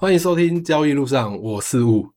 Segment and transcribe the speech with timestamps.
[0.00, 2.08] 欢迎收听交易路上，我是雾。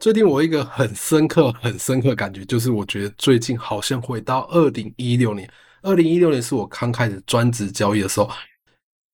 [0.00, 5.48] 最近我一个很深刻、很深刻的感觉，就是我觉得最近好像回到二零一六年。
[5.82, 8.28] 二零一六年是我刚开始专职交易的时候。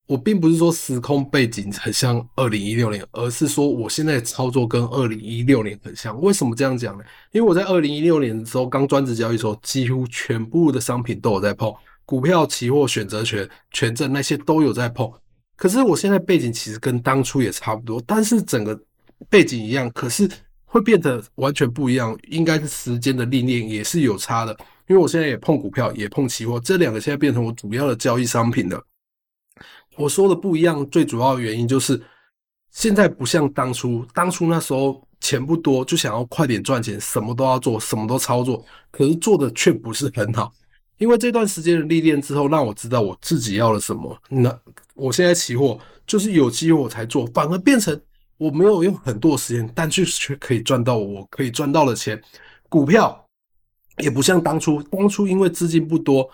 [0.07, 6.19] 我并不是说时空背景很像二零一六年，而是说我现在操作跟二零一六年很像。
[6.19, 7.03] 为什么这样讲呢？
[7.33, 11.71] 因为我在二零一六年的时候刚专职交易的时候，几乎全部的商品都有在碰，
[12.03, 15.07] 股票、期货、选择权、权证那些都有在碰。
[15.57, 18.79] 可是我现在背景其实跟当初也差不多，但是整个
[19.27, 20.29] 背景一样，可是
[20.63, 22.17] 会变得完全不一样。
[22.29, 24.55] 应该是时间的历练也是有差的，
[24.87, 28.79] 因为我现在也碰股票，也碰期货，这两个现在变成我主要的交易商品了。
[29.95, 31.99] 我说的不一样，最主要的原因就是
[32.69, 40.53] 现在不像当初，当初那时候钱不多，就想要快点赚钱，什么都要做，什么都操作，可是做的却不是很好。
[40.97, 44.17] 因为这段时间的历练之后，让我知道我自己要了什么。
[44.29, 44.59] 那
[44.95, 47.99] 我现在期货就是有机会我才做，反而变成
[48.37, 52.19] 我没有用很多时间，但却却可以赚到我可以赚到的钱。
[52.67, 53.25] 股票
[53.99, 56.27] 也不像当初，当初因为资金不多，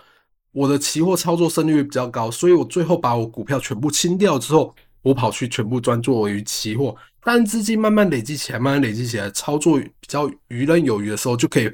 [0.52, 6.96] 我的期货操作胜率比较高，所以我最后把我股票全部清掉之后，我跑去全部专做于期货。
[7.22, 11.70] 但资金慢慢累积起来，慢慢累积起来，操作比较游刃有余的时候，就可以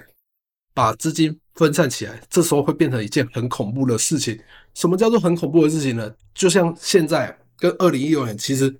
[0.74, 1.38] 把资金。
[1.60, 4.40] 分散起来，这时候会变成一件很恐怖的事情。
[4.72, 6.10] 什么叫做很恐怖的事情呢？
[6.34, 8.74] 就像现在跟二零一六年，其实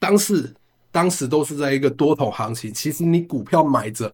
[0.00, 0.52] 当时
[0.90, 2.74] 当时都是在一个多头行情。
[2.74, 4.12] 其实你股票买着，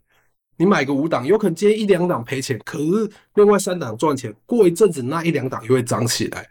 [0.58, 4.30] 你买个五档，有可能今天一两档赔钱，可是另外三档赚钱。
[4.44, 6.46] 过一阵子，那一两档又会涨起来。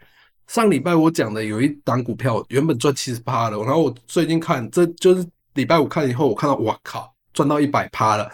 [0.48, 8.28] 上礼拜我讲的有一档股票原本赚七十趴了，然后我最近看，这就是礼拜五看以后，我看到哇靠，赚到一百趴了。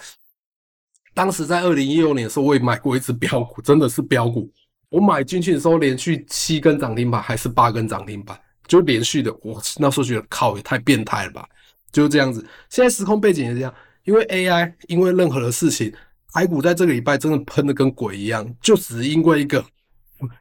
[1.17, 4.53] 当时在二零一六年的时候，我也买过一只标股，真的是标股。
[4.91, 9.35] 我买进去的时候，连续七根涨停板还是八根涨停板，就连续的。
[9.41, 11.49] 我那时候觉得靠，也太变态了吧，
[11.91, 12.47] 就是这样子。
[12.69, 15.91] 现在时空背景也是这样，因为 AI，因为任何的事情，
[16.35, 19.65] 台股在这个礼拜真的喷的跟鬼一样，就只因为一个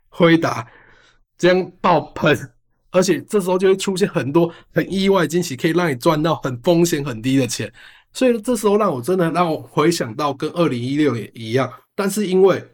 [0.09, 0.67] 回答
[1.37, 2.37] 这样爆喷，
[2.91, 7.71] 而且这时候就会出现很多很意外惊喜，可以让你赚到很风险很低的钱。
[8.15, 12.65] 所以这时候让我真的让我回想到跟二零一六年一样，但是因为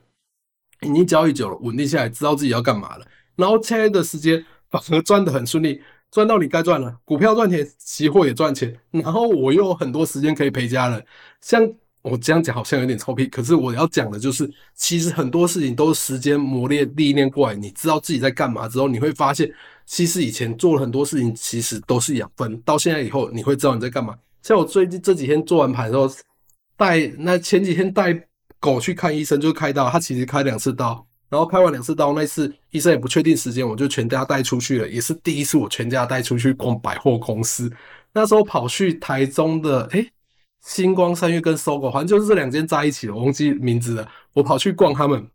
[0.82, 5.82] 已经交易久了，稳定下来，知道自己要干嘛了，然后现在的时间反而赚得很顺利，
[6.12, 11.04] 赚到你该赚了，股票赚钱，期货也赚钱，然后我又有很多时间可以陪家人。
[11.42, 11.68] 像
[12.04, 19.52] 我这样讲好像有点臭屁，可是我要讲的就是，其实很多事情都是时间磨练历练过来，你知道自己在干嘛之后，你会发现，
[19.88, 24.16] 其实以前做了很多事情，其实都是养分，到现在以后，你会知道你在干嘛。
[24.42, 26.10] 像我最近这几天做完盘之后，
[26.76, 28.28] 带那前几天带
[28.60, 37.72] 狗去看医生，就开刀，他其实开两次刀，然后开完两次刀，那次医生也不确定时间，我就全家带出去了，也是第一次我全家带出去逛百货公司。
[38.14, 40.12] 那时候跑去台中的诶、欸、
[40.62, 44.08] 新光三月跟搜狗，反正就是这两间在一起的，我忘记名字了。
[44.34, 45.26] 我跑去逛他们，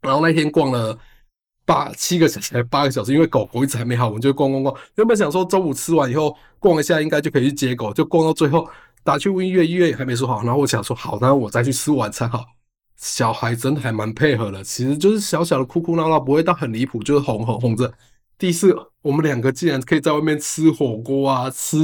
[0.00, 0.98] 然后那天逛了。
[1.66, 4.74] 八七个小时，八个小时，因为狗狗一直还没好，我们就逛逛逛。
[4.94, 8.66] 原本想说中午吃完以后逛一下，应该就可以去接狗，就逛到最后
[9.02, 10.42] 打去问医院，医院也还没说好。
[10.44, 12.44] 然后我想说好，那我再去吃晚餐好。
[12.96, 17.92] 小孩真的还蛮配合的，其实就是小小的哭哭闹闹，不会到很离谱，就是哄哄哄着。
[18.38, 21.78] 第四我们两个竟然可以在外面吃火锅啊，吃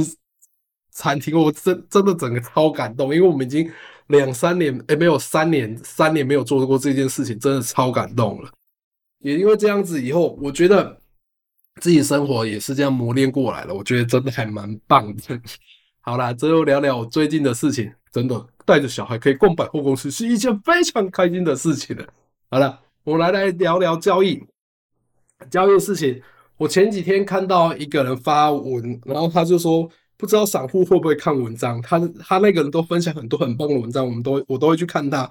[0.91, 3.69] 餐厅，我真真的整个超感动，因为我们已经
[4.07, 8.49] 两三年，诶、欸，没有三年，三年没有做过这件事情，真的超感动了。
[9.23, 11.01] 也因为这样子，以后我觉得
[11.81, 13.73] 自己生活也是这样磨练过来了。
[13.73, 15.41] 我觉得真的还蛮棒的。
[16.01, 17.91] 好啦，最后聊聊我最近的事情。
[18.11, 22.05] 真的带着小孩可以逛百货公司是一件非常开心的事情了。
[22.51, 24.39] 好了，我来来聊聊交易。
[25.49, 26.21] 交易事情，
[26.57, 31.81] 我前几天看到一个人发文，然后他就说不知道散户会不会看文章。
[31.81, 35.27] 他他那个人都分享很多很棒的文章，我们都我都会去看他。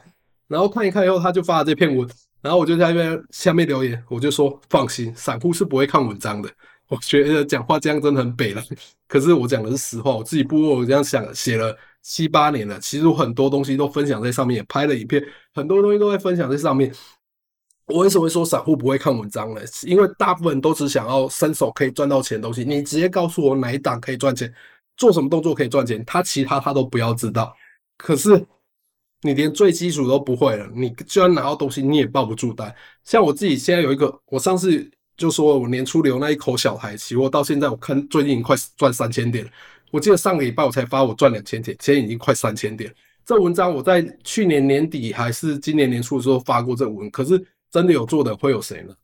[0.48, 2.08] 然后看一看以后，他就发了这篇文。
[2.42, 6.50] 然后我就在那边下面留言，我就说放心，散户是不会看文章的。
[6.88, 8.62] 我觉得讲话这样真的很北了，
[9.08, 15.24] 可是我讲的是实话，我自己部落我这样想写了七八年了，其实我很多东西都分享在上面，也拍了影片，
[15.54, 16.92] 很多东西都在分享在上面。
[17.86, 19.60] 我为什么会说散户不会看文章呢？
[19.86, 24.52] 因为大部分都只想要伸手可以赚到钱的东西，你直接告诉我哪一档可以赚钱，
[24.96, 27.54] 做什么动作可以赚钱，他其他他都不要知道。
[27.96, 28.44] 可是。
[29.22, 32.74] 你连最基础都不会了，你就算拿到东西，你也抱不住单。
[33.04, 39.50] 像我自己现在有一个，我上次就说我年初留那一口小台期货，到现在我看最近快赚三千点了。
[39.92, 42.92] 我记得上个礼拜我才发我赚两千点，现在已经快三千点。
[43.24, 47.40] 这文章我在去年年底还是今年年初的时候发过这文，可是
[47.70, 48.94] 真的有做的会有谁呢？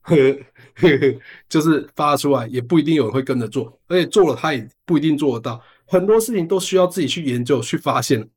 [1.48, 5.62] 就是发出来也不一定有人会跟着做，而且做了他也不一定做得到。
[5.86, 8.28] 很多事情都需要自己去研究、去发现。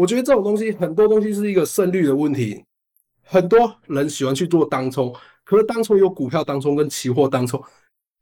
[0.00, 2.64] 我觉得这种东西，很多东西是一个胜率的问题。
[3.22, 5.14] 很多人喜欢去做当冲，
[5.44, 7.62] 可是当冲有股票当冲跟期货当冲，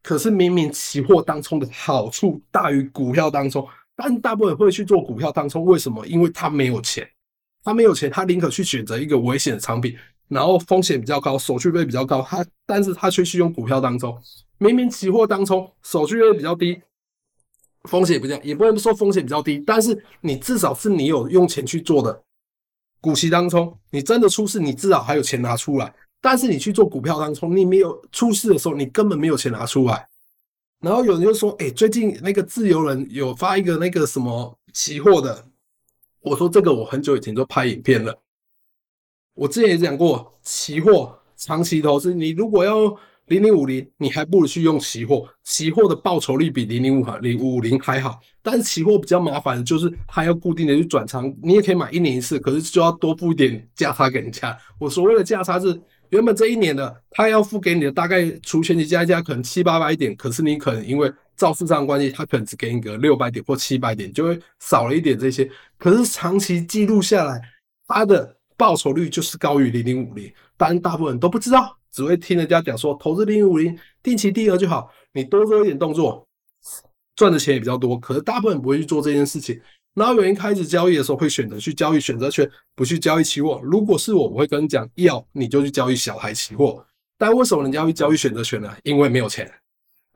[0.02, 3.64] 可是明明期货当冲的好处大于股票当冲，
[3.94, 6.04] 但大部分会去做股票当冲，为什么？
[6.04, 7.08] 因为他没有钱，
[7.62, 9.96] 他没有钱，他宁可去选择一个危险的产品，
[10.26, 14.20] 然后风险比较高，手续费比较高，他但是他却去用股票当冲。
[14.58, 16.82] 明明期货当冲手续费比较低，
[17.88, 22.22] 风险也不这样，也不能说风险比较低，但是你至少是你有用钱去做的
[23.00, 25.92] 股息当冲，你真的出事，你至少还有钱拿出来。
[26.20, 30.06] 但是你去做股票当冲，你没有出事的时候，你根本没有钱拿出来。
[30.80, 35.46] 然后有人就说：“哎，最近那个自由人有发一个那个什么期货的。”
[36.20, 38.16] 我说：“这个我很久以前就拍影片了，
[39.34, 42.96] 我之前也讲过，期货长期投资，你如果要。”
[43.28, 48.18] 零零五零，你还不如去用期货，期货的报酬率比零零五零五零还好。
[48.42, 54.56] 但是期货比较麻烦的就是它要固定的去转仓，你也可以买一年一次，可是就要多付一点价差给人家。
[54.78, 55.78] 我所谓的价差是
[56.08, 65.48] 原本这一年的他要付给你的大概除权息加一加可能七八百点，可是你可能因为造市上关系，他可能只给你个六百点或七百点，就会少了一点这些。
[65.76, 67.40] 可是长期记录下来，
[67.86, 71.77] 它的报酬率就是高于零零五零，但大部分人都不知道。
[71.90, 76.26] 只会听人家讲说投资零五零定期定额就好，你多做一点动作，
[77.16, 77.98] 赚的钱也比较多。
[77.98, 79.60] 可是大部分不会去做这件事情。
[79.94, 83.60] 然后有人开始交易的时候会选择去交易选择权，不去交易期货。
[83.64, 86.86] 如果是我，我会跟你讲，要你就去交易小孩期货。
[87.16, 88.72] 但为什么人家会交易选择权呢？
[88.84, 89.52] 因为没有钱，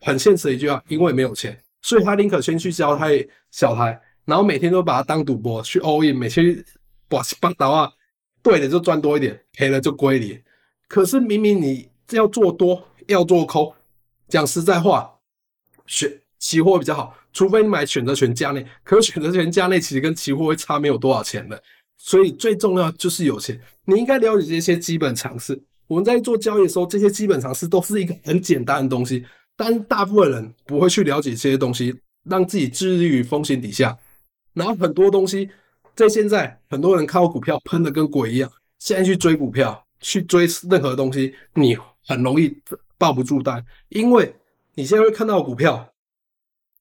[0.03, 3.09] 很现实的一句话，因为没有钱，所以他宁可先去交他
[3.51, 6.65] 小孩，然后每天都把它当赌博去 all in，每天
[7.09, 7.93] 把把刀啊，
[8.41, 10.41] 对的就赚多一点，赔了就归零。
[10.93, 13.73] 可是明明你要做多，要做空，
[14.29, 15.11] 讲实在话，
[15.87, 18.67] 选期货比较好，除非你买选择权价内。
[18.85, 21.63] 可是选择权价内其实跟期货会差没有多少钱的，
[21.97, 23.59] 所以最重要就是有钱。
[23.87, 25.59] 你应该了解这些基本常识。
[25.87, 29.25] 我们在做交易的时候，这些基本常识都是一个很简单的东西，
[29.57, 33.97] 但大部分人不会去了解这些东西，让自己置于风险底下。
[34.53, 35.49] 然后很多东西
[35.97, 39.82] 在现在，很多人看到股票喷的跟鬼一样，现在去追股票。
[40.03, 41.75] 去追任何东西，你
[42.07, 42.55] 很容易
[42.99, 44.35] 抱不住单，因为
[44.75, 45.89] 你现在会看到股票，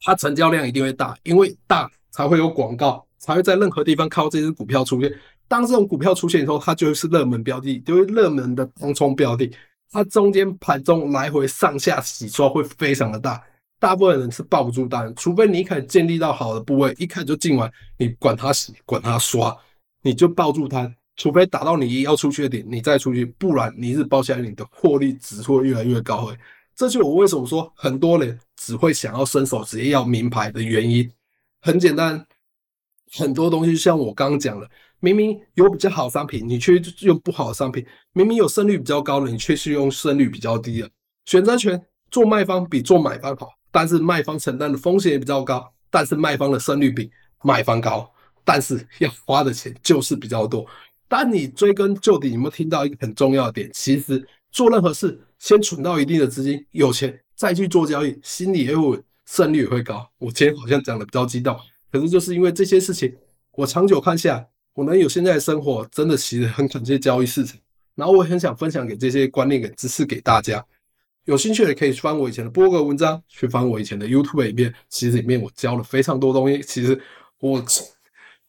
[0.01, 5.13] 它成交量一定会大，因为大才会有广告，才会在任何地方靠这只股票出现。
[5.47, 9.51] 当这种股票出现以后，它就是热门标的，就会热门的当冲标的。
[9.91, 13.43] 它中间盘中来回上下洗刷会非常的大，
[13.77, 19.55] 大部分人是抱不住单，除非你一开始建立到好的部位，一开始就进完，你管它洗，管它刷，
[20.01, 20.89] 你就抱住它。
[21.17, 26.31] 除非打到你要出去的点，你再出去，不然你是包下来，你的获利只会越来越高。
[26.31, 26.39] 哎，
[26.75, 31.11] 这就我为什么说很多人只会想要伸手直接要名牌的原因。
[31.61, 32.25] 很简单，
[33.13, 34.67] 很多东西像我刚刚讲的，
[34.99, 37.83] 明明有比较好的商品，你却用不好的商品；
[38.13, 40.89] 明明有胜率比较高的，你却是用胜率比较低的。
[41.25, 41.79] 选择权
[42.09, 47.11] 做卖方比做买方好，但是卖方承担的风险也比较高，但是卖方的胜率比
[47.43, 48.11] 买方高，
[48.43, 50.65] 但是要花的钱就是比较多。
[51.11, 53.69] 当你追根究底，有没有听到一个很重要的点？
[53.73, 60.09] 其实做任何事，先存到一定的资金，有钱再去做交易，心里也会稳，胜率也会高。
[60.19, 61.53] 我今天好像讲的比较激动，
[61.91, 63.13] 可是就是因为这些事情，
[63.51, 67.59] 我长久看下来，我能有现在的生活，真的其实很感谢交易市场。
[67.95, 70.65] 然后我很想分享给这些观念、跟知识给大家。
[71.25, 76.61] 有兴趣的可以翻我以前的博客文章，去翻我以前的 YouTube 里面，其实里面我教了非常多东西。
[76.61, 76.97] 其实
[77.41, 77.61] 我。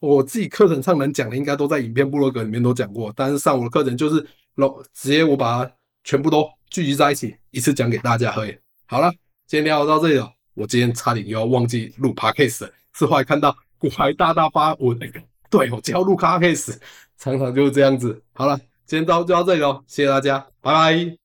[0.05, 3.13] 我自己课程上能讲的，应该都在影片部落格里面都讲过。
[3.15, 5.71] 但是上我的课程就是老，直接我把它
[6.03, 8.53] 全部都聚集在一起，一次讲给大家而已。
[8.85, 9.09] 好了，
[9.47, 10.29] 今天聊到这里了。
[10.55, 16.75] 我今天差点又要忘记录 Podcast 了，是后来看到股海大大发文那个，对，我就要录 Podcast，
[17.17, 18.21] 常常就是这样子。
[18.33, 21.22] 好了，今天到就到这里了，谢谢大家，拜拜。